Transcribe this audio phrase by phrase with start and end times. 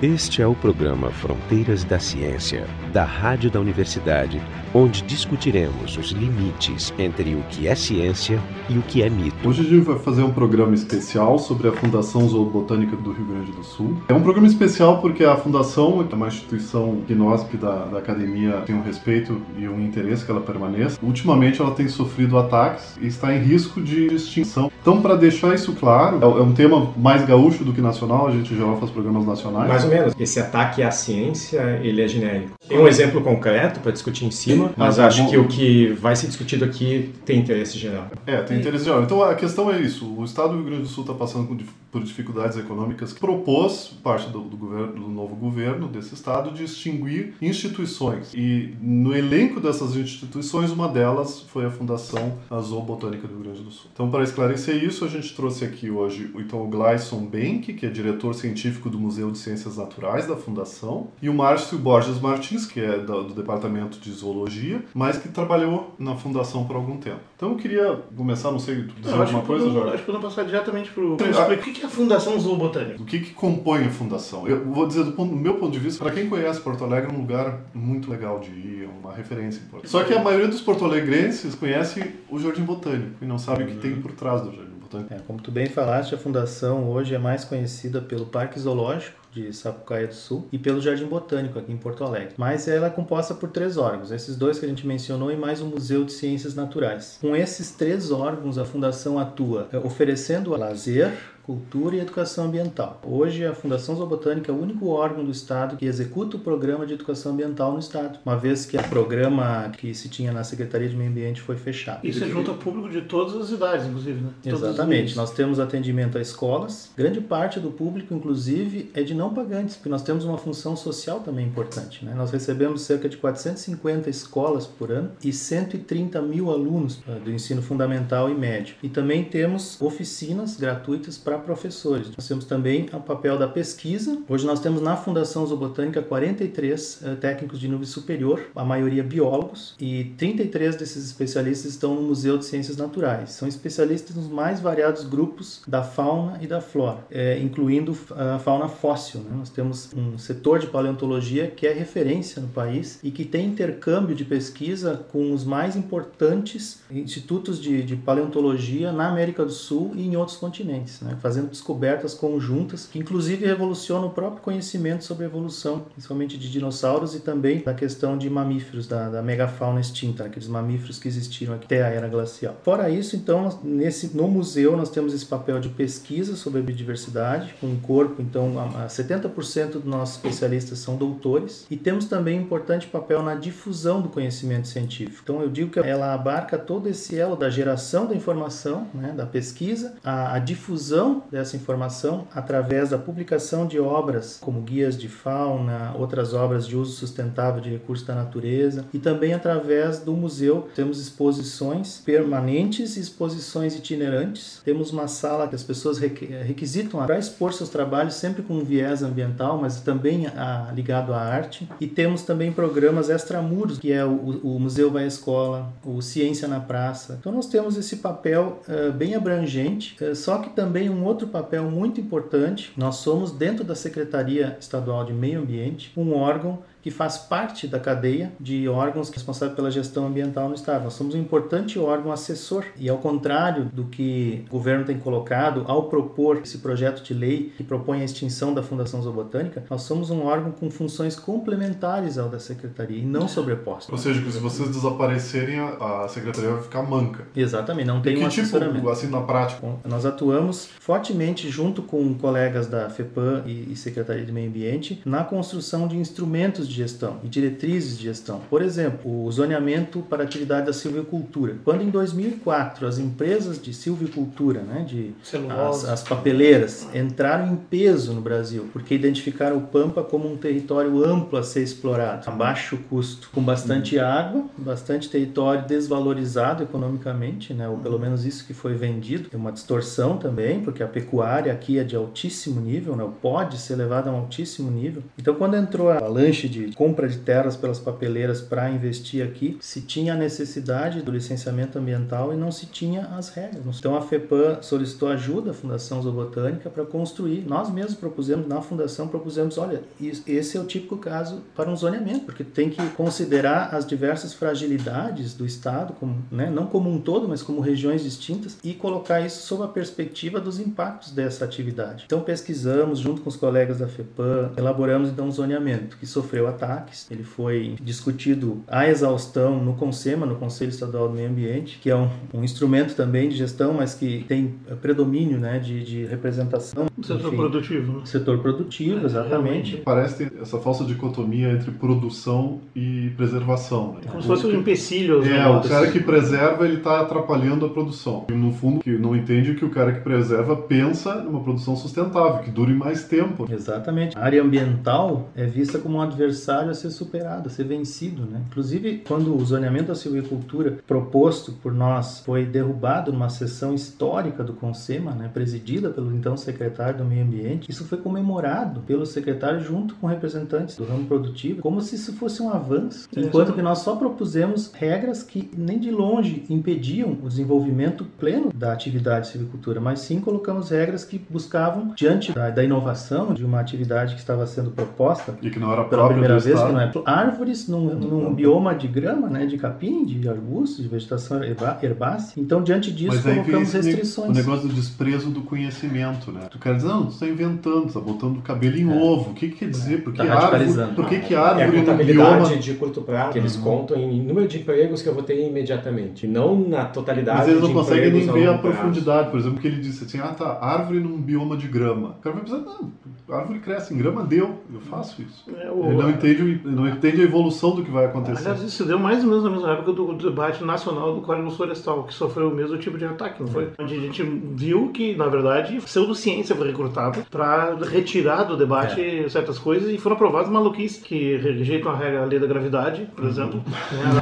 [0.00, 4.42] Este é o programa Fronteiras da Ciência, da Rádio da Universidade,
[4.74, 9.48] onde discutiremos os limites entre o que é ciência e o que é mito.
[9.48, 13.52] Hoje a gente vai fazer um programa especial sobre a Fundação Zoobotânica do Rio Grande
[13.52, 13.96] do Sul.
[14.08, 18.74] É um programa especial porque a Fundação é uma instituição inóspita da, da academia, tem
[18.74, 20.98] um respeito e um interesse que ela permaneça.
[21.00, 24.72] Ultimamente ela tem sofrido ataques e está em risco de extinção.
[24.82, 28.32] Então, para deixar isso claro, é, é um tema mais gaúcho do que nacional, a
[28.32, 29.68] gente já faz programas nacionais.
[29.68, 30.14] Mais ou menos.
[30.18, 32.58] Esse ataque à ciência, ele é genérico.
[32.66, 36.26] Tem um exemplo concreto para discutir em cima, mas acho que o que vai ser
[36.26, 38.10] discutido aqui tem interesse geral.
[38.26, 39.02] É, tem interesse geral.
[39.02, 40.06] Então a questão é isso.
[40.06, 41.46] O Estado do Rio Grande do Sul está passando
[41.90, 43.12] por dificuldades econômicas.
[43.12, 48.32] Propôs, parte do, do, governo, do novo governo desse Estado, de extinguir instituições.
[48.34, 53.70] E no elenco dessas instituições, uma delas foi a Fundação Zoobotânica do Rio Grande do
[53.70, 53.90] Sul.
[53.92, 57.88] Então, para esclarecer isso, a gente trouxe aqui hoje então, o Glyson Benck, que é
[57.88, 62.80] diretor científico do Museu de Ciências Naturais da Fundação, e o Márcio Borges Martins, que
[62.80, 67.20] é do, do Departamento de Zoologia, mas que trabalhou na Fundação por algum tempo.
[67.36, 69.88] Então, eu queria começar, não sei, dizer não, alguma coisa, Jorge?
[69.88, 71.14] Acho que podemos passar diretamente para o...
[71.14, 73.02] O que é a Fundação Zoobotânica?
[73.02, 74.46] O que, que compõe a Fundação?
[74.46, 77.10] Eu vou dizer, do, ponto, do meu ponto de vista, para quem conhece Porto Alegre,
[77.10, 79.90] é um lugar muito legal de ir, é uma referência importante.
[79.90, 83.68] Só que a maioria dos porto-alegrenses conhece o Jardim Botânico e não sabe uhum.
[83.68, 85.12] o que tem por trás do Jardim Botânico.
[85.12, 89.52] É, como tu bem falaste, a Fundação hoje é mais conhecida pelo Parque Zoológico, de
[89.52, 92.34] Sapucaia do Sul e pelo Jardim Botânico aqui em Porto Alegre.
[92.36, 95.60] Mas ela é composta por três órgãos, esses dois que a gente mencionou e mais
[95.60, 97.18] o Museu de Ciências Naturais.
[97.20, 101.12] Com esses três órgãos, a Fundação atua é, oferecendo lazer,
[101.48, 103.00] Cultura e Educação Ambiental.
[103.02, 106.92] Hoje, a Fundação Zoobotânica é o único órgão do Estado que executa o programa de
[106.92, 110.94] educação ambiental no Estado, uma vez que o programa que se tinha na Secretaria de
[110.94, 112.06] Meio Ambiente foi fechado.
[112.06, 114.30] Isso é junto ao público de todas as idades, inclusive, né?
[114.44, 115.16] Exatamente.
[115.16, 116.90] Nós temos atendimento a escolas.
[116.94, 121.20] Grande parte do público, inclusive, é de não pagantes, porque nós temos uma função social
[121.20, 122.04] também importante.
[122.04, 122.12] Né?
[122.14, 127.62] Nós recebemos cerca de 450 escolas por ano e 130 mil alunos eh, do ensino
[127.62, 128.74] fundamental e médio.
[128.82, 132.10] E também temos oficinas gratuitas para professores.
[132.16, 134.18] Nós temos também o papel da pesquisa.
[134.28, 139.74] Hoje nós temos na Fundação Zoobotânica 43 uh, técnicos de nível superior, a maioria biólogos,
[139.80, 143.30] e 33 desses especialistas estão no Museu de Ciências Naturais.
[143.32, 148.68] São especialistas nos mais variados grupos da fauna e da flora, é, incluindo a fauna
[148.68, 149.20] fóssil.
[149.20, 149.30] Né?
[149.36, 154.14] Nós temos um setor de paleontologia que é referência no país e que tem intercâmbio
[154.14, 160.06] de pesquisa com os mais importantes institutos de, de paleontologia na América do Sul e
[160.06, 161.00] em outros continentes.
[161.00, 161.16] Né?
[161.28, 167.14] Fazendo descobertas conjuntas que inclusive revolucionam o próprio conhecimento sobre a evolução, principalmente de dinossauros
[167.14, 171.82] e também da questão de mamíferos, da, da megafauna extinta, aqueles mamíferos que existiram até
[171.82, 172.56] a era glacial.
[172.62, 177.54] Fora isso, então, nesse, no museu nós temos esse papel de pesquisa sobre a biodiversidade,
[177.60, 182.38] com um corpo, então, a, a 70% dos nossos especialistas são doutores, e temos também
[182.38, 185.20] um importante papel na difusão do conhecimento científico.
[185.22, 189.26] Então, eu digo que ela abarca todo esse elo da geração da informação, né, da
[189.26, 195.94] pesquisa, a, a difusão dessa informação através da publicação de obras como guias de fauna,
[195.98, 201.00] outras obras de uso sustentável de recursos da natureza e também através do museu temos
[201.00, 204.60] exposições permanentes e exposições itinerantes.
[204.64, 209.02] Temos uma sala que as pessoas requisitam para expor seus trabalhos sempre com um viés
[209.02, 211.68] ambiental, mas também a, ligado à arte.
[211.80, 216.48] E temos também programas extramuros, que é o, o Museu Vai à Escola, o Ciência
[216.48, 217.16] na Praça.
[217.18, 221.70] Então nós temos esse papel uh, bem abrangente, uh, só que também um outro papel
[221.70, 222.72] muito importante.
[222.76, 227.78] Nós somos, dentro da Secretaria Estadual de Meio Ambiente, um órgão que faz parte da
[227.78, 230.84] cadeia de órgãos responsáveis pela gestão ambiental no Estado.
[230.84, 235.66] Nós somos um importante órgão assessor e, ao contrário do que o governo tem colocado
[235.68, 240.08] ao propor esse projeto de lei que propõe a extinção da Fundação Zoobotânica, nós somos
[240.08, 243.90] um órgão com funções complementares ao da Secretaria e não sobrepostas.
[243.92, 247.24] Ou seja, que se vocês desaparecerem, a Secretaria vai ficar manca.
[247.36, 249.60] Exatamente, não tem e que um tipo, assim, na prática?
[249.60, 255.22] Bom, nós atuamos fortemente junto com colegas da FEPAM e Secretaria de Meio Ambiente na
[255.22, 258.40] construção de instrumentos de gestão e diretrizes de gestão.
[258.48, 261.56] Por exemplo, o zoneamento para atividade da silvicultura.
[261.64, 265.14] Quando em 2004 as empresas de silvicultura, né, de
[265.50, 271.04] as, as, papeleiras, entraram em peso no Brasil, porque identificaram o Pampa como um território
[271.04, 274.04] amplo a ser explorado, a baixo custo, com bastante uhum.
[274.04, 279.28] água, bastante território desvalorizado economicamente, né, ou pelo menos isso que foi vendido.
[279.28, 283.76] Tem uma distorção também, porque a pecuária aqui é de altíssimo nível, né, pode ser
[283.76, 285.02] levada a um altíssimo nível.
[285.18, 289.56] Então, quando entrou a lanche de de compra de terras pelas papeleiras para investir aqui,
[289.60, 293.78] se tinha a necessidade do licenciamento ambiental e não se tinha as regras.
[293.78, 297.44] Então a FEPAM solicitou ajuda à Fundação Zoobotânica para construir.
[297.46, 299.82] Nós mesmos propusemos na fundação propusemos, olha,
[300.26, 305.34] esse é o típico caso para um zoneamento, porque tem que considerar as diversas fragilidades
[305.34, 309.46] do estado, como, né, não como um todo, mas como regiões distintas e colocar isso
[309.46, 312.04] sob a perspectiva dos impactos dessa atividade.
[312.06, 317.06] Então pesquisamos junto com os colegas da FEPAM, elaboramos então um zoneamento que sofreu ataques.
[317.10, 321.96] Ele foi discutido à exaustão no CONSEMA, no Conselho Estadual do Meio Ambiente, que é
[321.96, 326.86] um, um instrumento também de gestão, mas que tem predomínio né, de, de representação.
[327.02, 327.92] Setor enfim, produtivo.
[327.92, 328.00] Né?
[328.04, 329.76] Setor produtivo, exatamente.
[329.76, 333.94] É, Parece essa falsa dicotomia entre produção e preservação.
[333.94, 334.00] Né?
[334.08, 335.22] Como se fosse um empecilho.
[335.24, 338.26] É, o cara que preserva, ele está atrapalhando a produção.
[338.28, 342.42] E, no fundo, que não entende que o cara que preserva pensa numa produção sustentável,
[342.42, 343.46] que dure mais tempo.
[343.50, 344.16] Exatamente.
[344.16, 346.37] A área ambiental é vista como um adversário
[346.70, 348.22] a ser superado, a ser vencido.
[348.22, 348.42] Né?
[348.48, 354.52] Inclusive, quando o zoneamento da silvicultura proposto por nós foi derrubado numa sessão histórica do
[354.52, 359.94] CONSEMA, né, presidida pelo então secretário do Meio Ambiente, isso foi comemorado pelo secretário junto
[359.96, 363.96] com representantes do ramo produtivo, como se isso fosse um avanço, enquanto que nós só
[363.96, 370.20] propusemos regras que nem de longe impediam o desenvolvimento pleno da atividade silvicultura, mas sim
[370.20, 375.36] colocamos regras que buscavam, diante da, da inovação de uma atividade que estava sendo proposta
[375.42, 378.86] e que não era pela primeira vez, que não é árvores num, num bioma de
[378.86, 382.40] grama, né, de capim, de arbustos, de vegetação herbácea.
[382.40, 384.30] Então, diante disso, colocamos restrições.
[384.30, 386.42] O negócio do desprezo do conhecimento, né?
[386.50, 389.02] Tu quer dizer, não, tu está inventando, tu está botando cabelo em é.
[389.02, 389.30] ovo.
[389.30, 390.02] O que, que quer dizer?
[390.02, 392.56] Por que tá árvore, por que, que árvore é a contabilidade bioma...
[392.56, 393.62] de curto prazo, que eles uhum.
[393.62, 397.62] contam em número de empregos que eu vou ter imediatamente, não na totalidade Mas eles
[397.62, 399.30] não conseguem nem ver a profundidade.
[399.30, 402.10] Por exemplo, que ele disse assim, ah tá, árvore num bioma de grama.
[402.18, 402.92] O cara vai pensar, não,
[403.30, 405.44] árvore cresce em grama, deu, eu faço isso.
[405.60, 405.84] É, o...
[405.84, 408.48] Ele não entende, não entende a evolução do que vai acontecer.
[408.48, 412.04] Aliás, isso deu mais ou menos na mesma época do debate nacional do Código Florestal,
[412.04, 413.70] que sofreu o mesmo tipo de ataque, não foi?
[413.78, 419.28] Onde a gente viu que, na verdade, pseudociência foi recrutada para retirar do debate é.
[419.28, 423.30] certas coisas e foram aprovadas maluquices que rejeitam a lei da gravidade, por uhum.
[423.30, 423.62] exemplo,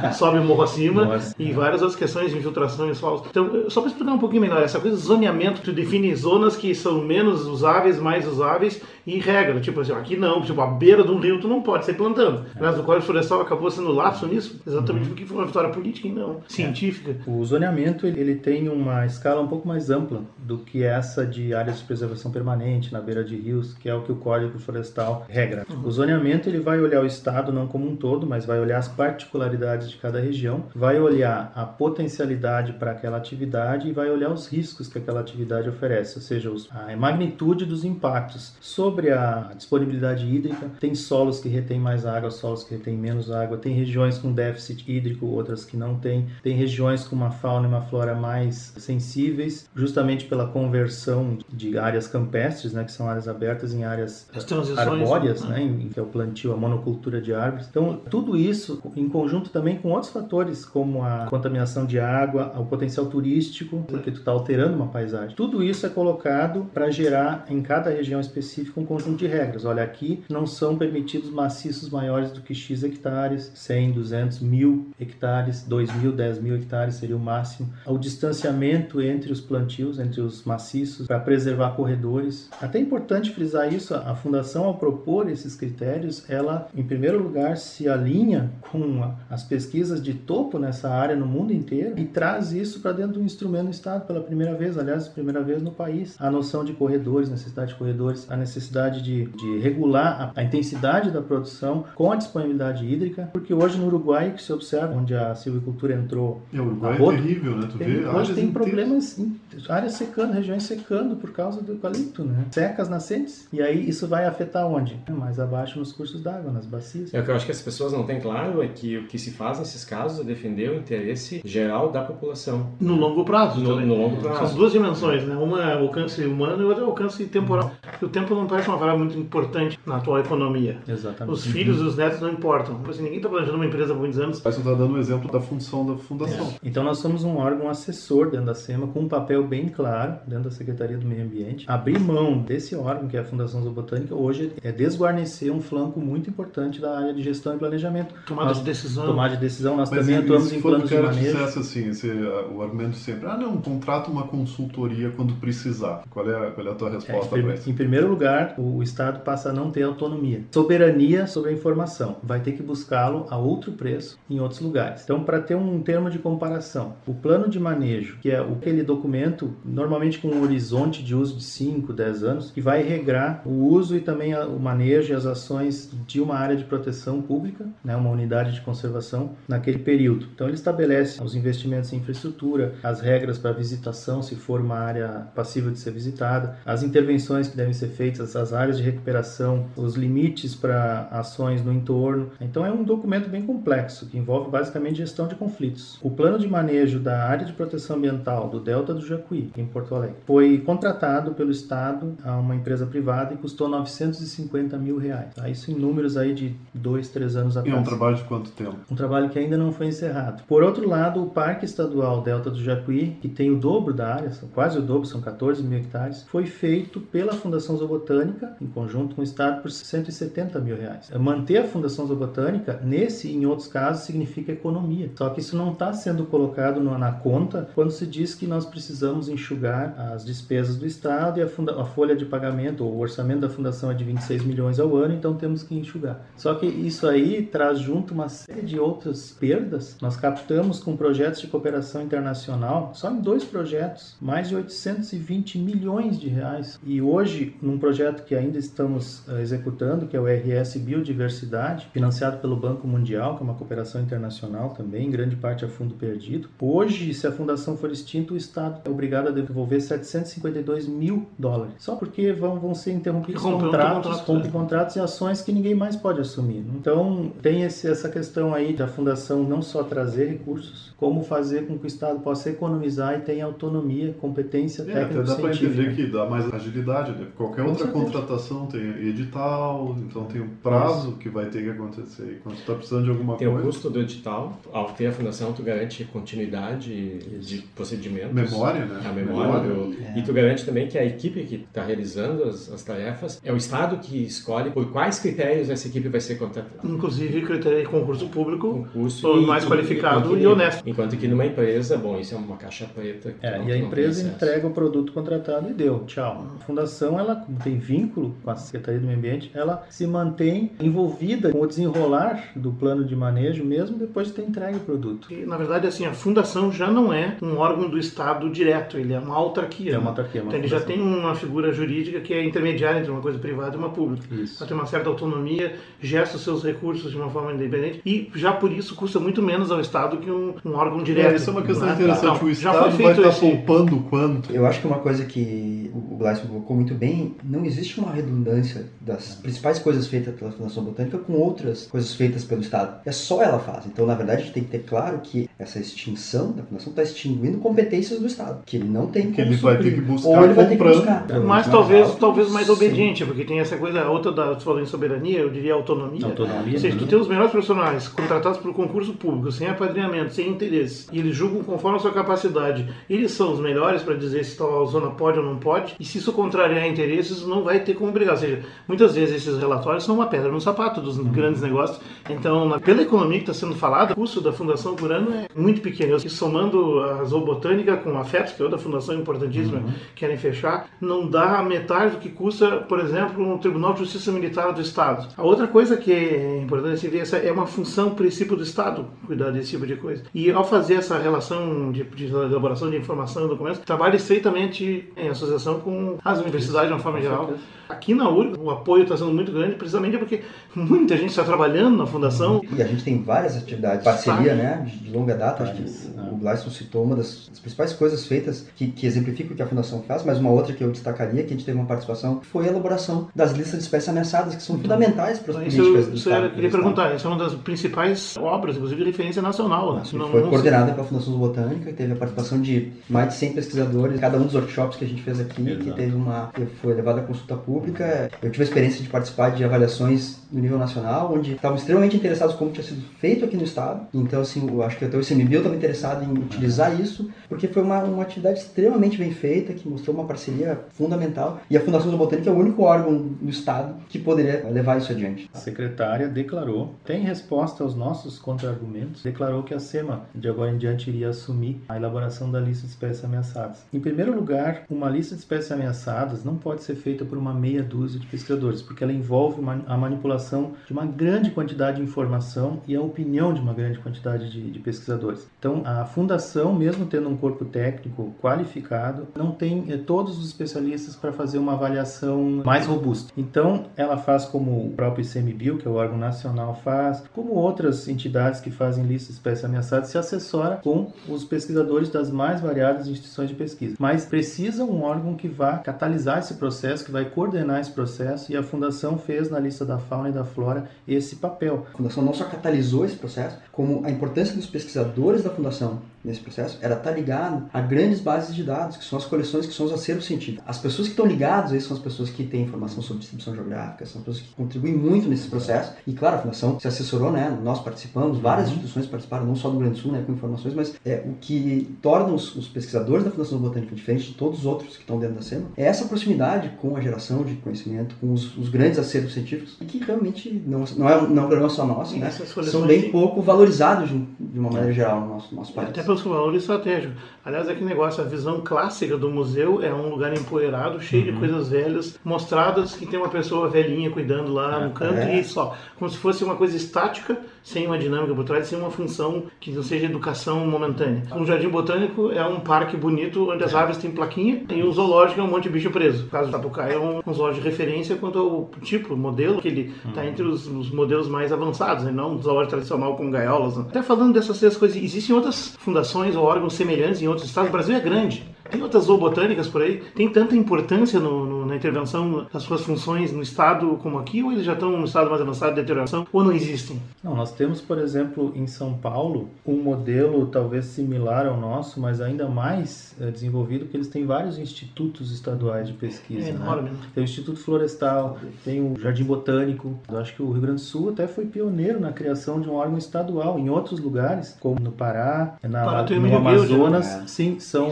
[0.01, 0.11] né?
[0.13, 1.35] sobe o morro acima Nossa.
[1.37, 3.23] e várias outras questões de infiltração em solos.
[3.29, 6.73] Então, só para explicar um pouquinho melhor, essa coisa de zoneamento, tu define zonas que
[6.75, 11.11] são menos usáveis, mais usáveis e regra, tipo assim, aqui não, tipo, a beira de
[11.11, 12.45] um rio tu não pode ser plantando.
[12.55, 12.59] É.
[12.59, 15.09] Mas o Código Florestal acabou sendo lapso nisso, exatamente uhum.
[15.09, 17.11] porque foi uma vitória política e não científica.
[17.25, 17.29] É.
[17.29, 21.79] O zoneamento, ele tem uma escala um pouco mais ampla do que essa de áreas
[21.79, 25.65] de preservação permanente na beira de rios, que é o que o Código Florestal regra.
[25.69, 25.85] Uhum.
[25.85, 28.87] O zoneamento, ele vai olhar o estado não como um todo, mas vai olhar as
[28.87, 34.47] particularidades de cada região, vai olhar a potencialidade para aquela atividade e vai olhar os
[34.47, 40.69] riscos que aquela atividade oferece, ou seja, a magnitude dos impactos sobre a disponibilidade hídrica.
[40.79, 43.57] Tem solos que retêm mais água, solos que retêm menos água.
[43.57, 46.27] Tem regiões com déficit hídrico, outras que não têm.
[46.41, 52.07] Tem regiões com uma fauna e uma flora mais sensíveis, justamente pela conversão de áreas
[52.07, 54.29] campestres, né, que são áreas abertas, em áreas
[54.77, 57.67] arbóreas, né, em, que é o plantio, a monocultura de árvores.
[57.69, 62.65] Então, tudo isso em conjunto também com outros fatores, como a contaminação de água, o
[62.65, 65.35] potencial turístico, porque tu está alterando uma paisagem.
[65.35, 69.65] Tudo isso é colocado para gerar em cada região específica um conjunto de regras.
[69.65, 75.63] Olha, aqui não são permitidos maciços maiores do que X hectares, 100, 200, mil hectares,
[75.63, 77.69] 2 mil, 10 mil hectares seria o máximo.
[77.85, 82.49] O distanciamento entre os plantios, entre os maciços, para preservar corredores.
[82.61, 87.57] Até é importante frisar isso, a Fundação, ao propor esses critérios, ela, em primeiro lugar,
[87.57, 92.79] se alinha com as pesquisas de topo nessa área no mundo inteiro e traz isso
[92.79, 96.15] para dentro do instrumento do Estado pela primeira vez, aliás, primeira vez no país.
[96.19, 101.11] A noção de corredores, necessidade de corredores, a necessidade de, de regular a, a, intensidade
[101.11, 105.35] da produção com a disponibilidade hídrica, porque hoje no Uruguai, que se observa, onde a
[105.35, 106.41] silvicultura entrou...
[106.53, 107.67] É, o Uruguai é terrível, né?
[107.71, 112.23] Tu tem, vê hoje tem problemas, em, áreas secando, regiões secando por causa do eucalipto,
[112.23, 112.45] né?
[112.51, 113.47] Secas nascentes.
[113.53, 114.99] E aí isso vai afetar onde?
[115.09, 117.13] Mais abaixo nos cursos d'água, nas bacias.
[117.13, 119.19] É o que eu acho que as pessoas não têm claro é que o que
[119.19, 122.71] se faz nesses casos é defender o interesse geral da população.
[122.79, 124.47] No longo prazo no, no longo prazo.
[124.47, 125.35] São duas dimensões, né?
[125.35, 127.71] Uma é o alcance humano e outra é o alcance temporal.
[128.01, 130.79] O tempo não parece uma variável muito importante na atual economia.
[130.87, 131.33] Exatamente.
[131.33, 132.79] Os filhos e os netos não importam.
[132.89, 134.41] Assim, ninguém está planejando uma empresa por muitos anos.
[134.43, 136.47] Mas você está dando um exemplo da função da fundação.
[136.47, 136.67] É.
[136.67, 140.19] Então nós somos um órgão assessor dentro da SEMA com um papel bem claro voluntário
[140.27, 141.65] dentro da Secretaria do Meio Ambiente.
[141.67, 146.29] Abrir mão desse órgão, que é a Fundação Zoobotânica, hoje é desguarnecer um flanco muito
[146.29, 148.13] importante da área de gestão e planejamento.
[148.25, 149.05] Tomada nós, de decisão.
[149.05, 151.37] Tomada de decisão, nós Mas também atuamos em planos de manejo.
[151.37, 152.09] dissesse assim, esse,
[152.53, 156.03] o argumento sempre, ah não, contrata uma consultoria quando precisar.
[156.09, 157.69] Qual é a, qual é a tua resposta é, para isso?
[157.69, 160.43] Em primeiro lugar, o, o Estado passa a não ter autonomia.
[160.51, 162.17] Soberania sobre a informação.
[162.23, 165.03] Vai ter que buscá-lo a outro preço em outros lugares.
[165.03, 169.53] Então, para ter um termo de comparação, o plano de manejo, que é aquele documento,
[169.63, 169.86] normalmente
[170.21, 173.99] com um horizonte de uso de 5, 10 anos, que vai regrar o uso e
[173.99, 178.53] também o manejo e as ações de uma área de proteção pública, né, uma unidade
[178.53, 180.27] de conservação, naquele período.
[180.33, 185.27] Então, ele estabelece os investimentos em infraestrutura, as regras para visitação, se for uma área
[185.35, 189.95] passível de ser visitada, as intervenções que devem ser feitas, as áreas de recuperação, os
[189.95, 192.31] limites para ações no entorno.
[192.39, 195.97] Então, é um documento bem complexo, que envolve basicamente gestão de conflitos.
[196.01, 199.93] O plano de manejo da área de proteção ambiental do Delta do Jacuí, em Porto
[199.93, 205.35] Alegre, foi contratado pelo Estado a uma empresa privada e custou 950 mil reais.
[205.35, 205.47] Tá?
[205.47, 207.75] Isso em números aí de dois, três anos atrás.
[207.75, 208.77] E é um trabalho de quanto tempo?
[208.89, 210.43] Um trabalho que ainda não foi encerrado.
[210.47, 214.31] Por outro lado, o Parque Estadual Delta do Jacuí, que tem o dobro da área,
[214.31, 219.15] são quase o dobro, são 14 mil hectares, foi feito pela Fundação Zoobotânica, em conjunto
[219.15, 221.11] com o Estado, por 170 mil reais.
[221.19, 225.11] Manter a Fundação Zoobotânica, nesse e em outros casos, significa economia.
[225.15, 229.29] Só que isso não está sendo colocado na conta quando se diz que nós precisamos
[229.29, 233.41] enxugar as despesas do Estado e a, funda, a folha de pagamento, ou o orçamento
[233.41, 236.25] da Fundação é de 26 milhões ao ano, então temos que enxugar.
[236.35, 239.97] Só que isso aí traz junto uma série de outras perdas.
[240.01, 246.19] Nós captamos com projetos de cooperação internacional, só em dois projetos, mais de 820 milhões
[246.19, 246.79] de reais.
[246.85, 252.37] E hoje, num projeto que ainda estamos uh, executando, que é o RS Biodiversidade, financiado
[252.37, 256.49] pelo Banco Mundial, que é uma cooperação internacional também, em grande parte a fundo perdido.
[256.59, 261.73] Hoje, se a fundação for extinta, o Estado é obrigado a devolver 752 mil dólares.
[261.79, 266.21] Só porque vão, vão ser interrompidos contratos, contratos, contratos e ações que ninguém mais pode
[266.21, 266.65] assumir.
[266.75, 271.77] Então, tem esse, essa questão aí da fundação não só trazer recursos, como fazer com
[271.77, 275.21] que o Estado possa economizar e tenha autonomia, competência é, técnica.
[275.21, 277.11] Até dá para entender que dá mais agilidade.
[277.11, 277.27] Né?
[277.35, 278.05] Qualquer com outra certeza.
[278.05, 281.17] contratação tem edital, então tem um prazo Isso.
[281.17, 282.41] que vai ter que acontecer.
[282.43, 283.61] Quando está precisando de alguma tem coisa.
[283.61, 284.59] Tem o custo do edital.
[284.71, 287.47] Ao ter a fundação, tu garante continuidade Isso.
[287.47, 288.33] de procedimentos.
[288.33, 289.01] Memória, né?
[289.05, 289.25] A memória.
[289.25, 289.46] memória.
[289.55, 290.19] É.
[290.19, 293.57] E tu garante também que a equipe que está realizando as, as, tarefas é o
[293.57, 296.79] Estado que escolhe por quais critérios essa equipe vai ser contratada.
[296.83, 300.87] Inclusive critério de concurso público, concurso e, mais qualificado e, e honesto.
[300.87, 303.35] Enquanto que numa empresa, bom, isso é uma caixa preta.
[303.41, 306.47] É, e a empresa entrega o produto contratado e deu, tchau.
[306.55, 311.51] A fundação, ela tem vínculo com a Secretaria do Meio Ambiente, ela se mantém envolvida
[311.51, 315.31] com o desenrolar do plano de manejo mesmo depois de ter entregue o produto.
[315.31, 319.13] E, na verdade, assim, a fundação já não é um órgão do Estado direto, ele
[319.13, 319.95] é uma autarquia.
[319.95, 320.41] É uma autarquia.
[320.41, 323.75] Uma então, ele já tem uma figura jurídica que é intermediária entre uma coisa privada
[323.75, 324.33] e uma pública.
[324.33, 324.57] Isso.
[324.59, 328.51] Ela tem uma certa autonomia, gesta os seus recursos de uma forma independente e já
[328.51, 331.33] por isso custa muito menos ao Estado que um, um órgão direto.
[331.33, 331.93] É, isso é uma questão né?
[331.93, 332.39] interessante.
[332.41, 333.39] Não, o Estado vai estar esse...
[333.39, 334.51] poupando quanto?
[334.51, 335.76] Eu acho que uma coisa que
[336.17, 340.83] o Gleison colocou muito bem, não existe uma redundância das principais coisas feitas pela Fundação
[340.83, 343.01] Botânica com outras coisas feitas pelo Estado.
[343.05, 343.85] É só ela faz.
[343.85, 347.03] Então, na verdade, a gente tem que ter claro que essa extinção da Fundação está
[347.03, 350.43] extinguindo competências do Estado, que ele não tem que ele vai ter que buscar ou
[350.43, 351.27] ele vai ter que buscar.
[351.45, 352.73] Mas talvez, talvez mais Sim.
[352.73, 356.25] obediente, porque tem essa coisa, outra da, você falou em soberania, eu diria autonomia.
[356.25, 356.73] Autonomia.
[356.73, 361.07] Ou seja, que tem os melhores profissionais contratados por concurso público, sem apadrinhamento, sem interesse,
[361.11, 362.87] e eles julgam conforme a sua capacidade.
[363.07, 366.17] Eles são os melhores para dizer se tal zona pode ou não pode, e se
[366.17, 368.35] isso contrariar interesses, não vai ter como brigar.
[368.35, 371.25] Ou seja, muitas vezes esses relatórios são uma pedra no sapato dos uhum.
[371.25, 371.99] grandes negócios.
[372.29, 375.81] Então, pela economia que está sendo falada, o custo da fundação por ano é muito
[375.81, 376.17] pequeno.
[376.17, 379.93] E somando a Zoobotânica com a FEPS, que é outra fundação importantíssima, uhum.
[380.15, 384.31] querem fechar, não dá a metade do que custa, por exemplo, um Tribunal de Justiça
[384.31, 385.27] Militar do Estado.
[385.35, 389.05] A outra coisa que é importante se ver essa é uma função, princípio do Estado,
[389.25, 390.23] cuidar desse tipo de coisa.
[390.33, 395.29] E ao fazer essa relação de, de elaboração de informação e documentos, trabalha estreitamente em
[395.29, 397.53] associação com as universidades de uma forma geral.
[397.89, 400.41] Aqui na URG, o apoio está sendo muito grande, precisamente porque
[400.75, 402.61] muita gente está trabalhando na fundação.
[402.75, 405.63] E a gente tem várias atividades, parceria, né, de longa data.
[405.63, 405.83] Acho que
[406.31, 409.67] o Gleison citou uma das, das principais coisas feitas que, que exemplificam o que a
[409.67, 412.65] fundação faz, mas uma outra que eu destacaria, que a gente teve uma participação, foi
[412.65, 414.81] a elaboração das listas de espécies ameaçadas, que são uhum.
[414.81, 416.45] fundamentais para as então, políticas isso, do isso Estado.
[416.47, 419.95] Eu queria perguntar, essa é uma das principais obras, inclusive de referência nacional.
[419.95, 420.03] Né?
[420.13, 424.19] Não, foi não coordenada pela Fundação Botânica, teve a participação de mais de 100 pesquisadores,
[424.19, 425.86] cada um dos workshops que a gente fez aqui, Exato.
[425.89, 428.29] Que teve uma, que foi levada a consulta pública.
[428.41, 432.55] Eu tive a experiência de participar de avaliações no nível nacional, onde estavam extremamente interessados
[432.55, 434.07] como tinha sido feito aqui no Estado.
[434.13, 437.83] Então, assim, eu acho que até o ICMBio estava interessado em utilizar isso, porque foi
[437.83, 441.61] uma, uma atividade extremamente bem feita, que mostrou uma parceria fundamental.
[441.69, 445.49] E a Fundação Zoobotânica é o único órgão do Estado que poderia levar isso adiante.
[445.53, 450.77] A secretária declarou, tem resposta aos nossos contra-argumentos, declarou que a SEMA, de agora em
[450.77, 453.85] diante, iria assumir a elaboração da lista de espécies ameaçadas.
[453.93, 457.83] Em primeiro lugar, uma lista de espécies ameaçadas não pode ser feita por uma meia
[457.83, 462.95] dúzia de pesquisadores, porque ela envolve a manipulação de uma grande quantidade de informação e
[462.95, 465.47] a opinião de uma grande quantidade de, de pesquisadores.
[465.59, 471.15] Então, a fundação, mesmo tendo um corpo técnico qualificado, não tem eh, todos os especialistas
[471.15, 473.31] para fazer uma avaliação mais robusta.
[473.37, 478.07] Então, ela faz como o próprio ICMBio, que é o órgão nacional, faz, como outras
[478.07, 483.07] entidades que fazem lista de espécies ameaçadas, se assessora com os pesquisadores das mais variadas
[483.07, 483.95] instituições de pesquisa.
[483.99, 488.57] Mas precisa um órgão que vá catalisar esse processo, que vai coordenar esse processo, e
[488.57, 491.85] a Fundação fez na lista da fauna e da flora esse papel.
[491.93, 496.41] A Fundação não só catalisou esse processo, como a importância dos pesquisadores da Fundação nesse
[496.41, 499.85] processo era estar ligado a grandes bases de dados, que são as coleções, que são
[499.85, 500.63] os acervos científicos.
[500.67, 504.05] As pessoas que estão ligadas aí são as pessoas que têm informação sobre distribuição geográfica,
[504.05, 505.93] são as pessoas que contribuem muito nesse processo.
[506.05, 507.57] E claro, a Fundação se assessorou, né?
[507.63, 508.73] Nós participamos, várias uhum.
[508.73, 511.33] instituições participaram, não só do Rio Grande do Sul, né, com informações, mas é, o
[511.39, 515.19] que torna os, os pesquisadores da Fundação Botânica diferente de todos os outros que estão
[515.19, 518.99] dentro da SEMA é essa proximidade com a geração de conhecimento, com os, os grandes
[518.99, 522.29] acervos científicos, e que realmente não, não, é, não é um problema só nosso, né?
[522.31, 525.89] São bem pouco valorizados de, de uma maneira geral no nosso, nosso país.
[525.89, 527.17] Até pelos valores estratégicos.
[527.43, 531.31] Aliás, é que negócio, a visão clássica do museu é um lugar empoeirado, cheio uhum.
[531.33, 535.39] de coisas velhas, mostradas que tem uma pessoa velhinha cuidando lá no canto é.
[535.39, 535.75] e só.
[535.97, 539.71] Como se fosse uma coisa estática, sem uma dinâmica por trás, sem uma função que
[539.71, 541.23] não seja educação momentânea.
[541.35, 543.75] Um jardim botânico é um parque bonito onde as é.
[543.77, 546.27] árvores têm plaquinha e um zoológico é um monte de bicho preso.
[546.27, 549.67] O caso do Tatucaia é um, um zoológico de referência quanto ao tipo, modelo, que
[549.67, 550.27] ele está uhum.
[550.27, 552.11] entre os, os, modelos mais avançados, né?
[552.11, 553.75] não um zoológico tradicional com gaiolas.
[553.75, 553.85] Né?
[553.89, 557.69] Até falando dessas três coisas, existem outras fundações ou órgãos semelhantes em outros estados.
[557.69, 558.45] O Brasil é grande.
[558.69, 560.01] Tem outras zoobotânicas por aí?
[560.15, 564.43] Tem tanta importância no, no, intervenção das suas funções no estado como aqui?
[564.43, 566.27] Ou eles já estão no estado mais avançado de deterioração?
[566.31, 567.01] Ou não existem?
[567.23, 572.21] Não, nós temos, por exemplo, em São Paulo, um modelo talvez similar ao nosso, mas
[572.21, 576.49] ainda mais é, desenvolvido, porque eles têm vários institutos estaduais de pesquisa.
[576.49, 576.59] É né?
[576.61, 576.89] enorme.
[576.89, 576.97] Né?
[577.13, 579.97] Tem o Instituto Florestal, tem o Jardim Botânico.
[580.09, 582.73] Eu acho que o Rio Grande do Sul até foi pioneiro na criação de um
[582.73, 583.59] órgão estadual.
[583.59, 587.23] Em outros lugares, como no Pará, na, Pará, no Amazonas, né?
[587.27, 587.91] sim, são,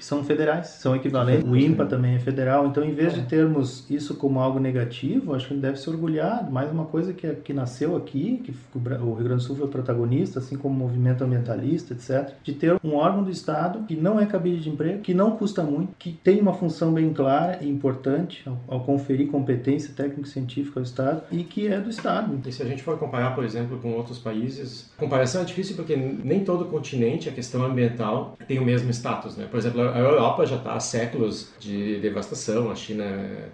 [0.00, 1.48] são federais, são equivalentes.
[1.48, 2.66] O INPA também é federal.
[2.66, 3.24] Então, em vez de é.
[3.24, 6.50] termos isso como algo negativo, acho que ele deve se orgulhar.
[6.50, 10.40] Mais uma coisa que, que nasceu aqui, que o Rio Grande do Sul foi protagonista,
[10.40, 14.26] assim como o movimento ambientalista, etc., de ter um órgão do Estado que não é
[14.26, 18.42] cabide de emprego, que não custa muito, que tem uma função bem clara e importante
[18.48, 22.40] ao, ao conferir competência técnico-científica ao Estado e que é do Estado.
[22.46, 25.76] E se a gente for comparar, por exemplo, com outros países, a comparação é difícil
[25.76, 29.46] porque nem todo continente, a questão ambiental, tem o mesmo status, né?
[29.50, 33.04] Por exemplo, exemplo, a Europa já está há séculos de devastação, a China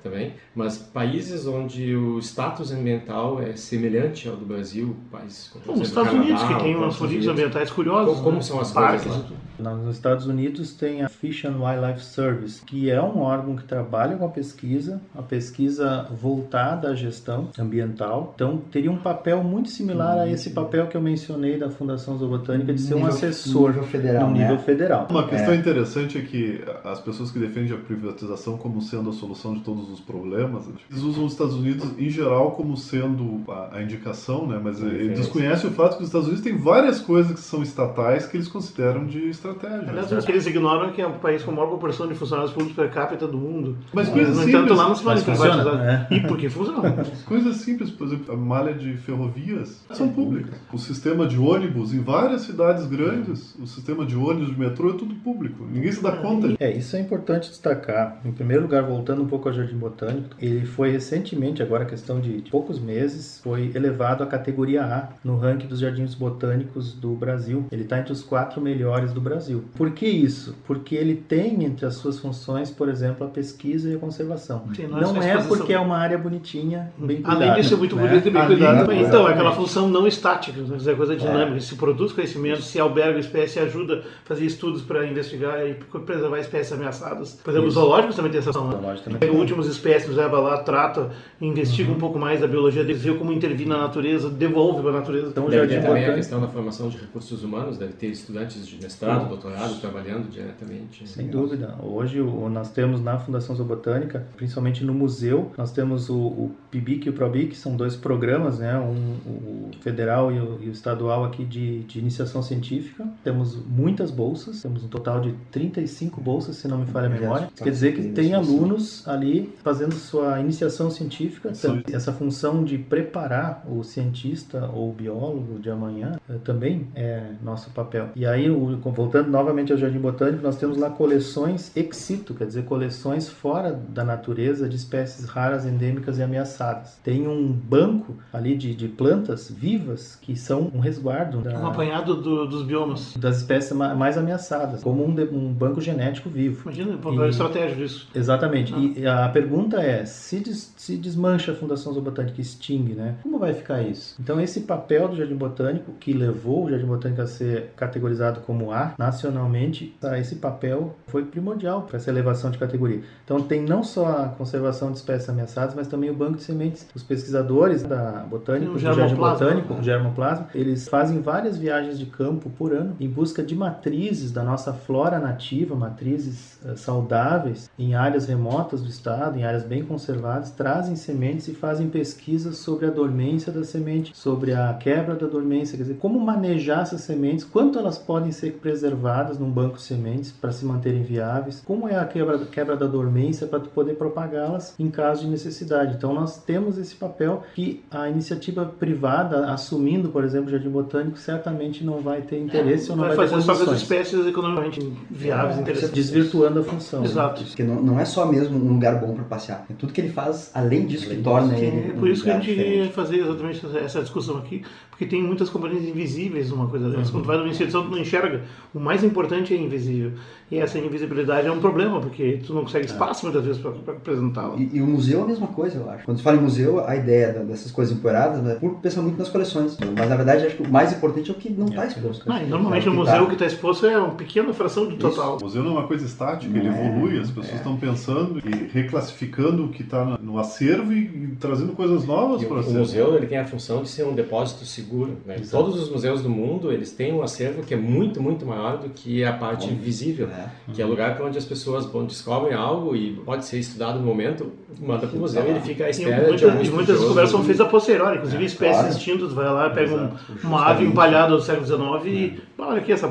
[0.02, 5.88] também, mas países onde o status ambiental é semelhante ao do Brasil, países como Os
[5.88, 8.14] Estados Canadá, Unidos, que tem umas políticas ambientais curiosas.
[8.14, 8.42] Como, como né?
[8.42, 9.74] são as Parques, coisas lá?
[9.76, 14.16] Nos Estados Unidos tem a Fish and Wildlife Service, que é um órgão que trabalha
[14.16, 18.32] com a pesquisa, a pesquisa voltada à gestão ambiental.
[18.34, 22.72] Então, teria um papel muito similar a esse papel que eu mencionei da Fundação Zoobotânica
[22.74, 24.62] de ser nível, um assessor nível federal, no nível né?
[24.62, 25.06] federal.
[25.08, 25.56] Uma questão é.
[25.56, 29.90] interessante é que as pessoas que defendem a privatização como sendo a solução de todos
[29.90, 34.61] os problemas, eles usam os Estados Unidos em geral como sendo a, a indicação, né?
[34.62, 38.27] Mas eles desconhecem o fato que os Estados Unidos têm várias coisas que são estatais
[38.27, 39.88] que eles consideram de estratégia.
[39.88, 40.18] Aliás, né?
[40.29, 43.27] eles ignoram que é um país com a maior proporção de funcionários públicos per capita
[43.27, 43.77] do mundo.
[43.92, 44.55] Mas coisas no simples.
[44.55, 46.09] entanto, lá não se fala privatizar.
[46.11, 46.14] É.
[46.14, 47.05] E por que funciona?
[47.27, 50.55] coisas simples, por exemplo, a malha de ferrovias são públicas.
[50.72, 54.94] O sistema de ônibus em várias cidades grandes, o sistema de ônibus de metrô é
[54.94, 55.66] tudo público.
[55.70, 56.55] Ninguém se dá conta.
[56.59, 58.20] É, isso é importante destacar.
[58.25, 62.44] Em primeiro lugar, voltando um pouco ao Jardim Botânico, ele foi recentemente, agora questão de
[62.50, 67.66] poucos meses, foi elevado à categoria A no ranking dos jardins botânicos do Brasil.
[67.70, 69.64] Ele está entre os quatro melhores do Brasil.
[69.74, 70.56] Por que isso?
[70.66, 74.64] Porque ele tem entre as suas funções, por exemplo, a pesquisa e a conservação.
[74.74, 77.44] Sim, não é porque é uma área bonitinha, bem cuidada.
[77.44, 78.06] Além de ser muito né?
[78.06, 78.92] bonito e bem cuidado.
[78.92, 81.56] Então, é aquela função não estática, é coisa dinâmica.
[81.56, 81.60] É.
[81.60, 86.72] Se produz conhecimento, se alberga espécie, ajuda a fazer estudos para investigar e preservar espécies
[86.72, 87.40] ameaçadas.
[87.42, 88.91] Por exemplo, os zoológicos também tem essa função.
[89.00, 89.18] Né?
[89.31, 91.96] Últimas espécies leva lá, trata, investiga uhum.
[91.96, 95.28] um pouco mais da biologia deles, vê como intervir na natureza, devolve para a natureza.
[95.28, 98.81] Então, deve ter também a questão da formação de recursos humanos, deve ter estudantes de
[98.83, 101.09] mestrado, doutorado, trabalhando diretamente.
[101.09, 101.76] Sem dúvida.
[101.83, 107.06] Hoje o, nós temos na Fundação Zoobotânica, principalmente no museu, nós temos o, o PIBIC
[107.06, 108.78] e o PROBIC, são dois programas, né?
[108.78, 113.06] Um, o federal e o, e o estadual aqui de, de iniciação científica.
[113.22, 117.50] Temos muitas bolsas, temos um total de 35 bolsas, se não me falha a memória.
[117.54, 121.52] Isso quer dizer que tem alunos ali fazendo sua iniciação científica.
[121.92, 127.70] Essa função de preparar o cientista ou o biólogo de amanhã eh, também é nosso
[127.70, 128.08] papel.
[128.16, 132.64] E aí, voltando novamente ao Jardim Botânico, nós temos lá coleções ex situ, quer dizer,
[132.64, 136.62] coleções fora da natureza de espécies raras, endêmicas e ameaçadas.
[137.03, 141.40] Tem um banco ali de, de plantas vivas que são um resguardo.
[141.40, 143.14] Da, um apanhado do, dos biomas.
[143.16, 146.62] Das espécies mais ameaçadas, como um, de, um banco genético vivo.
[146.62, 148.09] Imagina, um estratégia disso.
[148.14, 148.72] Exatamente.
[148.75, 148.79] Ah.
[148.79, 153.16] E a pergunta é, se, des, se desmancha a Fundação Zoobotânica e extingue, né?
[153.22, 154.16] Como vai ficar isso?
[154.20, 158.70] Então, esse papel do Jardim Botânico, que levou o Jardim Botânico a ser categorizado como
[158.70, 163.03] A nacionalmente, tá, esse papel foi primordial para essa elevação de categoria.
[163.25, 166.86] Então, tem não só a conservação de espécies ameaçadas, mas também o banco de sementes.
[166.94, 172.50] Os pesquisadores da Botânica, do Jardim Botânico, o germoplasma, eles fazem várias viagens de campo
[172.50, 178.26] por ano em busca de matrizes da nossa flora nativa, matrizes uh, saudáveis em áreas
[178.26, 183.52] remotas do estado, em áreas bem conservadas, trazem sementes e fazem pesquisas sobre a dormência
[183.52, 187.98] da semente, sobre a quebra da dormência, quer dizer, como manejar essas sementes, quanto elas
[187.98, 192.38] podem ser preservadas num banco de sementes para se manterem viáveis, como é a quebra,
[192.46, 195.94] quebra da dormência para poder propagá-las em caso de necessidade.
[195.96, 201.18] Então nós temos esse papel que a iniciativa privada assumindo, por exemplo, o Jardim Botânico,
[201.18, 204.26] certamente não vai ter interesse é, ou não vai, vai ter fazer só as espécies
[204.26, 205.94] economicamente viáveis, é, interessantes.
[205.94, 207.05] Desvirtuando a função.
[207.05, 207.40] Exato.
[207.40, 207.46] Né?
[207.46, 210.11] Porque não, não é só mesmo um lugar bom para passear, é tudo que ele
[210.11, 211.90] faz além disso além que torna ele.
[211.90, 215.48] É por isso que a gente queria fazer exatamente essa discussão aqui, porque tem muitas
[215.50, 217.07] componentes invisíveis numa coisa dessa.
[217.07, 217.11] Uhum.
[217.12, 218.42] Quando tu vai numa instituição, tu não enxerga.
[218.74, 220.12] O mais importante é invisível.
[220.50, 222.90] E essa invisibilidade é um problema, porque tu não consegue é.
[222.90, 224.57] espaço muitas vezes para apresentá-la.
[224.57, 226.05] E, e, o museu é a mesma coisa, eu acho.
[226.05, 229.28] Quando se fala em museu, a ideia dessas coisas empoeiradas, né, por pensa muito nas
[229.28, 229.76] coleções.
[229.96, 232.24] Mas na verdade, acho que o mais importante é o que não está exposto.
[232.30, 233.26] Ah, normalmente o museu tá...
[233.26, 235.38] que está exposto é uma pequena fração do total.
[235.38, 237.76] O museu não é uma coisa estática, ele é, evolui, as pessoas estão é.
[237.76, 242.72] pensando e reclassificando o que está no acervo e, trazendo coisas novas para o, o
[242.72, 245.18] museu ele tem a função de ser um depósito seguro.
[245.26, 245.36] Né?
[245.50, 248.88] Todos os museus do mundo eles têm um acervo que é muito, muito maior do
[248.90, 250.72] que a parte Bom, visível, é.
[250.72, 254.06] que é lugar para onde as pessoas bom, descobrem algo e pode ser estudado no
[254.06, 255.90] momento, manda para o museu e ele fica à
[256.20, 258.96] muita, algum Muitas descobertas são feitas a posteriori, inclusive é, espécies claro.
[258.96, 260.11] extintas, vai lá, pega um,
[260.42, 262.62] uma ave empalhada do século XIX e é.
[262.62, 263.09] olha aqui, essa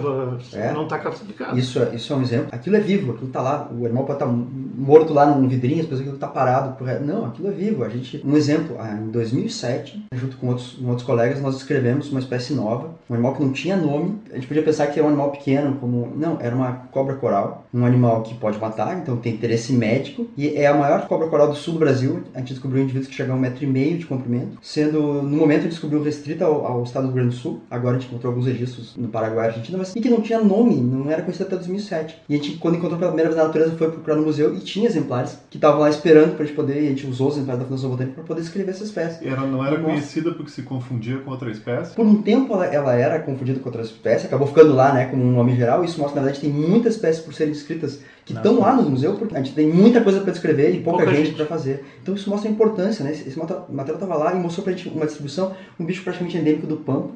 [0.53, 0.71] é.
[0.73, 1.57] não está classificada.
[1.57, 2.47] Isso, é, isso é um exemplo.
[2.51, 4.31] Aquilo é vivo, aquilo está lá, o animal pode estar tá
[4.75, 6.75] morto lá num vidrinho, as pessoas aquilo está parado.
[6.75, 6.87] Por...
[7.01, 7.83] Não, aquilo é vivo.
[7.83, 12.09] A gente, um exemplo, ah, em 2007, junto com outros, com outros colegas, nós escrevemos
[12.09, 14.19] uma espécie nova, um animal que não tinha nome.
[14.31, 16.13] A gente podia pensar que era um animal pequeno, como.
[16.15, 20.49] Não, era uma cobra coral, um animal que pode matar, então tem interesse médico, e
[20.55, 22.23] é a maior cobra coral do sul do Brasil.
[22.33, 25.37] A gente descobriu indivíduos que chegam a um metro e meio de comprimento, sendo, no
[25.37, 27.61] momento, descobriu restrita ao, ao estado do Rio Grande do Sul.
[27.69, 30.75] Agora a gente encontrou alguns registros no Paraguai Argentina, mas e que não tinha nome,
[30.75, 32.21] não era conhecido até 2007.
[32.29, 34.63] E a gente, quando encontrou pela primeira vez na natureza, foi procurar no museu e
[34.63, 37.35] tinha exemplares que estavam lá esperando para a gente poder, e a gente usou os
[37.35, 39.25] exemplares da Fundação Botânica para poder escrever essa espécie.
[39.25, 41.95] E ela não era conhecida porque se confundia com outra espécie?
[41.95, 45.23] Por um tempo ela, ela era confundida com outra espécie, acabou ficando lá né, como
[45.23, 48.59] um nome geral, isso mostra, na verdade, tem muitas espécies por serem descritas que estão
[48.59, 51.27] lá no museu, porque a gente tem muita coisa para descrever e pouca, pouca gente,
[51.27, 51.35] gente.
[51.35, 51.83] para fazer.
[52.01, 53.11] Então isso mostra a importância, né?
[53.11, 56.67] Esse material estava lá e mostrou para a gente uma distribuição, um bicho praticamente endêmico
[56.67, 57.09] do Pampa,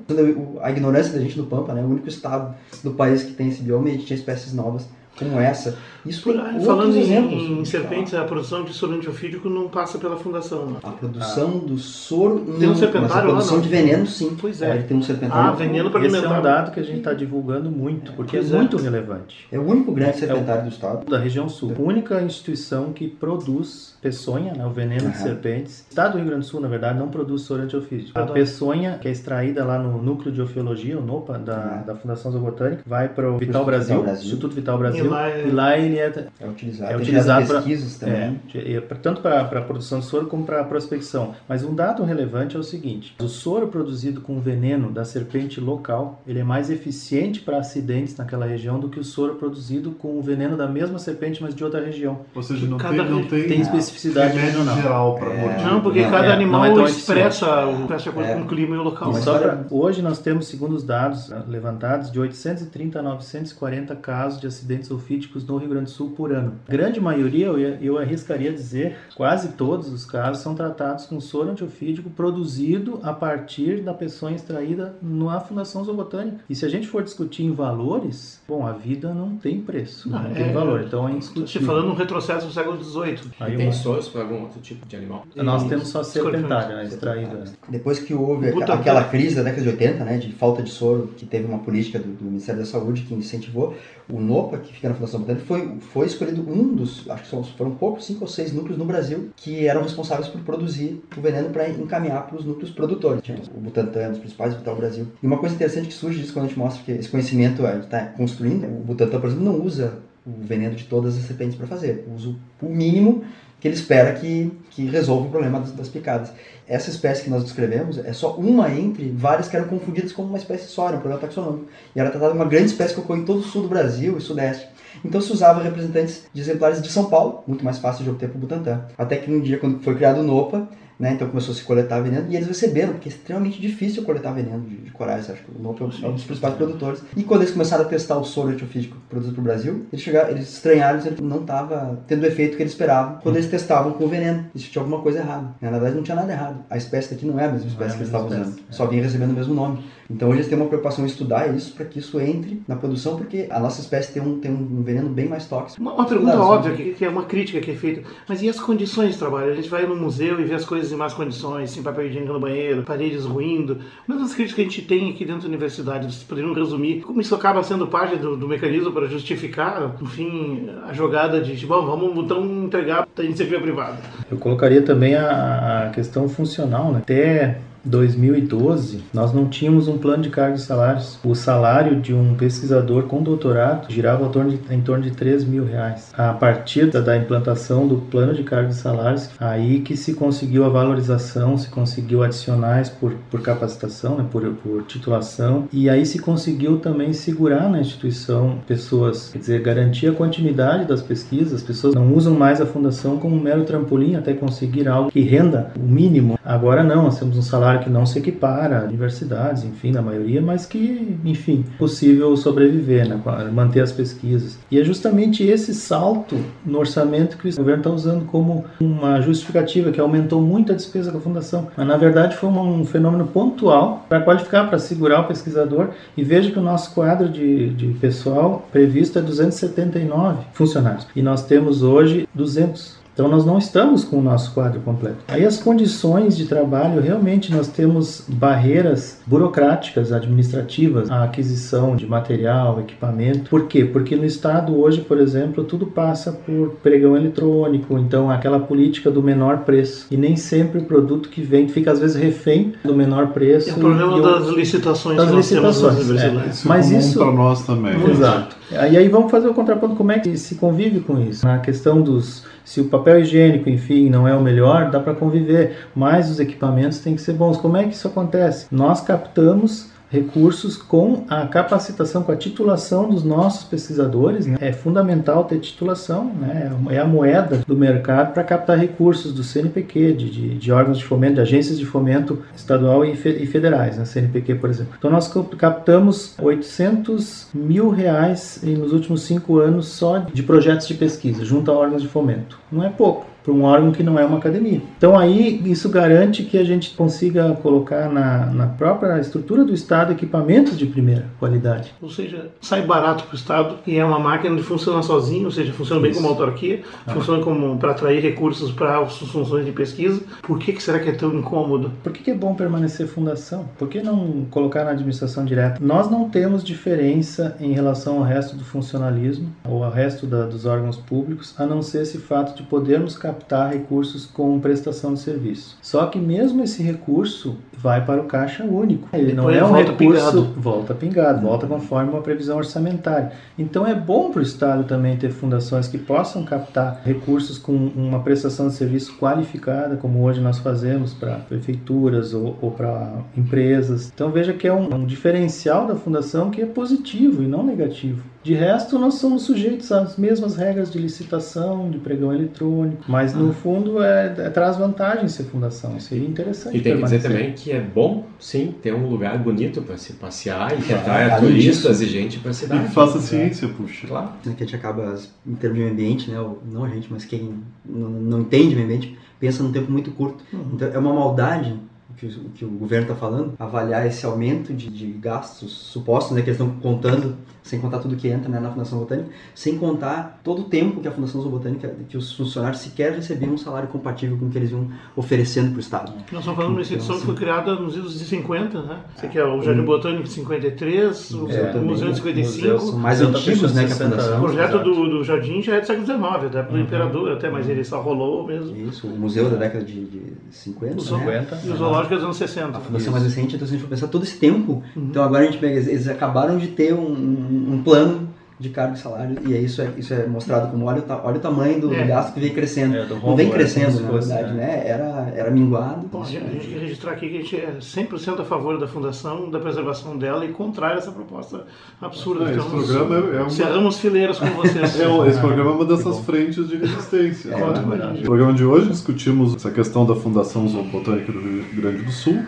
[0.61, 1.81] a ignorância da gente do Pampa, né?
[1.81, 4.87] O único estado do país que tem esse bioma e a gente tinha espécies novas
[5.17, 5.77] como essa.
[6.05, 10.67] Isso Por, Falando em, em serpentes, a produção de soro antiofídico não passa pela fundação.
[10.67, 10.77] Né?
[10.83, 11.67] A produção ah.
[11.67, 14.37] do soro tem um serpentário mas a produção lá, de veneno sim.
[14.39, 14.75] Pois é.
[14.75, 15.51] Ele tem um serpentário.
[15.51, 16.25] Ah, veneno para alimentar.
[16.25, 19.47] Esse é um dado que a gente está divulgando muito, porque é, é muito relevante.
[19.51, 21.09] É o único grande serpentário é o, do estado.
[21.09, 21.73] Da região sul.
[21.75, 25.11] A única instituição que produz peçonha, né, o veneno uhum.
[25.11, 25.79] de serpentes.
[25.87, 28.17] O estado do Rio Grande do Sul, na verdade, não produz soro antiofídico.
[28.19, 31.85] A peçonha, que é extraída lá no núcleo de ofiologia, o NOPA, da, uhum.
[31.87, 35.47] da Fundação Zoobotânica, vai para o Vital Brasil, Brasil, Instituto Vital Brasil, e lá, é...
[35.47, 38.39] e lá ele é, é utilizado, é utilizado para pesquisas também.
[38.53, 41.35] É, é tanto para a produção de soro como para a prospecção.
[41.47, 46.21] Mas um dado relevante é o seguinte: o soro produzido com veneno da serpente local,
[46.27, 50.21] ele é mais eficiente para acidentes naquela região do que o soro produzido com o
[50.21, 52.21] veneno da mesma serpente, mas de outra região.
[52.33, 54.75] Ou seja, não tem, não tem, tem especificidade regional.
[54.75, 58.41] geral para é, Não, porque não, cada é, animal é expressa o de acordo com
[58.41, 59.13] o clima e o local.
[59.13, 64.89] Pra, hoje nós temos, segundo os dados levantados, de 830 a 940 casos de acidentes
[64.95, 66.53] sulfídicos no Rio Grande do Sul por ano.
[66.67, 71.51] A grande maioria, eu, eu arriscaria dizer, quase todos os casos são tratados com soro
[71.51, 76.39] antiofídico produzido a partir da peçonha extraída na Fundação Zoobotânica.
[76.49, 80.23] E se a gente for discutir em valores, bom, a vida não tem preço, não,
[80.23, 81.67] não tem é, valor, então é indiscutível.
[81.67, 83.31] falando um retrocesso do século XVIII.
[83.39, 83.73] Aí tem uma...
[83.73, 85.25] soros para algum outro tipo de animal?
[85.35, 87.43] Nós temos só serpentária, né, extraída.
[87.67, 91.25] Depois que houve aquela crise da década de 80, né, de falta de soro, que
[91.25, 93.75] teve uma política do, do Ministério da Saúde que incentivou,
[94.09, 97.71] o NOPA, que fica na Fundação Botânica, foi, foi escolhido um dos, acho que foram
[97.75, 101.69] poucos, cinco ou seis núcleos no Brasil que eram responsáveis por produzir o veneno para
[101.69, 103.21] encaminhar para os núcleos produtores.
[103.55, 105.07] O Butantan, os principais Vital Brasil.
[105.21, 108.05] E uma coisa interessante que surge disso quando a gente mostra que esse conhecimento está
[108.07, 112.07] construindo, o Butantan, por exemplo, não usa o veneno de todas as serpentes para fazer,
[112.15, 113.23] usa o mínimo
[113.65, 116.31] que ele espera que, que resolva o problema das, das, picadas.
[116.67, 120.37] Essa espécie que nós descrevemos é só uma entre várias que eram confundidas como uma
[120.37, 121.65] espécie só, um problema taxonômico.
[121.95, 124.21] E era tratada uma grande espécie que ocorre em todo o sul do Brasil e
[124.21, 124.67] sudeste.
[125.03, 128.37] Então se usava representantes de exemplares de São Paulo, muito mais fácil de obter para
[128.37, 128.85] o Butantan.
[128.95, 131.13] Até que um dia, quando foi criado o NOPA, né?
[131.13, 134.61] Então começou a se coletar veneno e eles receberam, porque é extremamente difícil coletar veneno
[134.61, 137.03] de, de corais, acho que o Nope é um dos principais produtores.
[137.15, 140.29] E quando eles começaram a testar o soro antiofídico produzido para o Brasil, eles, chegaram,
[140.29, 144.05] eles estranharam que não estava tendo o efeito que eles esperavam quando eles testavam com
[144.05, 144.45] o veneno.
[144.55, 145.55] Isso tinha alguma coisa errada.
[145.61, 146.63] Na verdade, não tinha nada errado.
[146.69, 148.73] A espécie daqui não é a mesma espécie é a que eles estavam usando, é.
[148.73, 149.83] só vinha recebendo o mesmo nome.
[150.09, 153.17] Então hoje eles têm uma preocupação em estudar isso para que isso entre na produção,
[153.17, 155.81] porque a nossa espécie tem um, tem um veneno bem mais tóxico.
[155.81, 158.59] Uma, uma pergunta óbvia, que, que, é uma crítica que é feita, mas e as
[158.59, 159.51] condições de trabalho?
[159.51, 162.33] A gente vai no museu e vê as coisas em más condições, sem papel higiênico
[162.33, 163.79] no banheiro, paredes ruindo.
[164.07, 167.21] Uma das críticas que a gente tem aqui dentro da universidade, vocês poderiam resumir como
[167.21, 172.23] isso acaba sendo parte do, do mecanismo para justificar, enfim, a jogada de, bom, vamos
[172.23, 173.97] então entregar para a iniciativa privada.
[174.29, 176.99] Eu colocaria também a, a questão funcional, né?
[176.99, 181.19] Até 2012, nós não tínhamos um plano de cargos e salários.
[181.23, 185.45] O salário de um pesquisador com doutorado girava em torno de, em torno de 3
[185.45, 186.11] mil reais.
[186.17, 190.69] A partir da, implantação do plano de cargos e salários, aí que se conseguiu a
[190.69, 196.79] valorização, se conseguiu adicionais por, por capacitação, né, por, por titulação, e aí se conseguiu
[196.79, 201.53] também segurar na instituição pessoas, quer dizer, garantir a continuidade das pesquisas.
[201.53, 205.21] As pessoas não usam mais a fundação como um mero trampolim até conseguir algo que
[205.21, 206.39] renda o mínimo.
[206.43, 210.01] Agora não, nós temos um salário claro que não se equipara a universidades, enfim, na
[210.01, 213.19] maioria, mas que, enfim, possível sobreviver, né,
[213.51, 214.57] manter as pesquisas.
[214.71, 219.91] E é justamente esse salto no orçamento que o governo está usando como uma justificativa,
[219.91, 221.67] que aumentou muito a despesa da fundação.
[221.75, 225.89] Mas, na verdade, foi um fenômeno pontual para qualificar, para segurar o pesquisador.
[226.15, 231.07] E veja que o nosso quadro de, de pessoal previsto é 279 funcionários.
[231.15, 233.04] E nós temos hoje 200.
[233.15, 235.19] Então nós não estamos com o nosso quadro completo.
[235.29, 242.81] Aí as condições de trabalho, realmente nós temos barreiras burocráticas, administrativas, a aquisição de material,
[242.81, 243.49] equipamento.
[243.49, 243.85] Por quê?
[243.85, 249.23] Porque no estado hoje, por exemplo, tudo passa por pregão eletrônico, então aquela política do
[249.23, 250.07] menor preço.
[250.11, 253.69] E nem sempre o produto que vem fica às vezes refém do menor preço.
[253.69, 256.11] É o problema das licitações das licitações.
[256.11, 256.49] É.
[256.49, 257.95] Isso Mas isso para nós também.
[258.09, 258.57] Exato.
[258.71, 261.45] E aí vamos fazer o contraponto como é que se convive com isso.
[261.45, 265.87] Na questão dos se o papel higiênico, enfim, não é o melhor, dá para conviver,
[265.95, 267.57] mas os equipamentos têm que ser bons.
[267.57, 268.67] Como é que isso acontece?
[268.71, 274.45] Nós captamos recursos com a capacitação, com a titulação dos nossos pesquisadores.
[274.45, 274.57] Né?
[274.61, 276.71] É fundamental ter titulação, né?
[276.89, 281.05] é a moeda do mercado para captar recursos do CNPq, de, de, de, órgãos de
[281.05, 284.05] fomento, de agências de fomento estadual e, fe, e federais, né?
[284.05, 284.93] CNPq, por exemplo.
[284.97, 291.43] Então nós captamos 800 mil reais nos últimos cinco anos só de projetos de pesquisa,
[291.43, 292.59] junto a órgãos de fomento.
[292.71, 294.81] Não é pouco para um órgão que não é uma academia.
[294.97, 300.11] Então aí isso garante que a gente consiga colocar na, na própria estrutura do Estado
[300.11, 301.93] equipamentos de primeira qualidade.
[302.01, 305.51] Ou seja, sai barato para o Estado e é uma máquina que funciona sozinho, ou
[305.51, 306.19] seja, funciona bem isso.
[306.19, 307.13] como autarquia, ah.
[307.13, 310.21] funciona como para atrair recursos para as funções de pesquisa.
[310.41, 311.91] Por que, que será que é tão incômodo?
[312.01, 313.69] Por que, que é bom permanecer fundação?
[313.77, 315.77] Por que não colocar na administração direta?
[315.79, 320.65] Nós não temos diferença em relação ao resto do funcionalismo ou ao resto da, dos
[320.65, 325.19] órgãos públicos, a não ser esse fato de podermos captar captar recursos com prestação de
[325.19, 325.77] serviço.
[325.81, 329.09] Só que mesmo esse recurso vai para o caixa único.
[329.13, 330.43] Ele não é um recurso pingado.
[330.57, 333.33] volta pingado, volta conforme uma previsão orçamentária.
[333.59, 338.19] Então é bom para o Estado também ter fundações que possam captar recursos com uma
[338.19, 344.11] prestação de serviço qualificada, como hoje nós fazemos para prefeituras ou, ou para empresas.
[344.13, 348.34] Então veja que é um, um diferencial da fundação que é positivo e não negativo.
[348.45, 353.51] De resto, nós somos sujeitos às mesmas regras de licitação, de pregão eletrônico, mas no
[353.51, 355.99] fundo é, é, traz vantagem ser fundação.
[355.99, 356.77] Seria interessante.
[356.77, 357.31] E tem que dizer permanecer.
[357.47, 361.33] também que é bom, sim, ter um lugar bonito para se passear e que atraia
[361.33, 362.03] além turistas disso.
[362.03, 362.93] e gente para a E cidade.
[362.93, 364.05] faça ciência, puxa.
[364.05, 364.29] Claro.
[364.45, 365.15] né, que a gente acaba,
[365.47, 366.37] em termos de meio ambiente, né,
[366.71, 367.51] não a gente, mas quem
[367.83, 370.43] não, não entende meio ambiente, pensa num tempo muito curto.
[370.71, 371.73] Então é uma maldade
[372.17, 376.41] que, o que o governo está falando, avaliar esse aumento de, de gastos supostos, né,
[376.41, 380.39] que eles estão contando, sem contar tudo que entra né, na Fundação Botânica, sem contar
[380.43, 384.37] todo o tempo que a Fundação Zoobotânica, que os funcionários sequer recebiam um salário compatível
[384.37, 386.11] com o que eles iam oferecendo para o Estado.
[386.31, 388.99] Nós estamos falando de uma instituição que foi criada nos anos de 50, né?
[389.15, 389.61] Você quer o Hum.
[389.63, 392.79] Jardim Botânico de 53, o, É, o Museu de 55.
[392.79, 394.37] São mais Museu tá antigos né, que a fechando 60 Fundação.
[394.37, 397.67] O projeto do, do jardim já é do século XIX, até do Imperador, até, mas
[397.69, 398.75] ele só rolou mesmo.
[398.75, 401.01] Isso, o museu da década de, de 50, O né?
[401.01, 401.59] zoo- 50.
[401.65, 402.77] E o zoológico dos anos 60.
[402.77, 405.43] A fundação mais recente, então se a gente for pensar todo esse tempo, então agora
[405.43, 408.24] a gente pega, eles- acabaram de ter um- um plano
[408.57, 411.19] de cargo e salário, e aí isso é, isso é mostrado como olha o, ta-
[411.25, 412.05] olha o tamanho do, É.
[412.05, 412.95] gasto que vem crescendo.
[412.95, 414.65] É, Não vem é, crescendo, na se fosse, verdade, né?
[414.65, 414.83] né?
[414.87, 416.07] Era, era minguado.
[416.09, 418.87] Bom, a gente gente quer registrar aqui que a gente é 100% a favor da
[418.87, 421.65] fundação, da preservação dela e contrário a essa proposta
[422.01, 422.45] absurda.
[422.45, 424.95] Ah, esse programa é- é uma- Cerramos fileiras com vocês.
[425.01, 427.49] É, um- esse programa é uma dessas frentes de resistência.
[427.49, 427.63] É, né?
[427.63, 432.11] ótimo, No programa de hoje discutimos essa questão da Fundação Zoobotânica do Rio Grande do
[432.11, 432.41] Sul.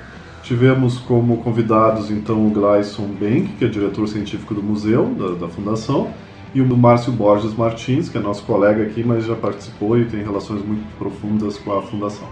[0.47, 5.49] Tivemos como convidados então o Gleison Benck, que é diretor científico do museu, da, da
[5.49, 6.09] fundação,
[6.55, 10.23] e o Márcio Borges Martins, que é nosso colega aqui, mas já participou e tem
[10.23, 12.25] relações muito profundas com a fundação.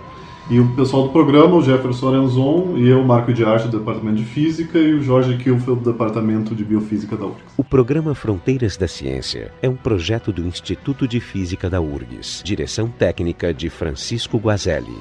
[0.49, 4.15] E o pessoal do programa, o Jefferson Arenzon e eu, Marco de Arte, do Departamento
[4.15, 7.41] de Física, e o Jorge Kilfeld, do Departamento de Biofísica da URGS.
[7.58, 12.41] O programa Fronteiras da Ciência é um projeto do Instituto de Física da URGS.
[12.45, 14.95] Direção técnica de Francisco Guazelli.